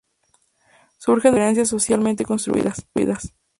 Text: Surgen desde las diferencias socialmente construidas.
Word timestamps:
Surgen 0.97 1.09
desde 1.29 1.29
las 1.29 1.31
diferencias 1.33 1.67
socialmente 1.69 2.25
construidas. 2.25 2.73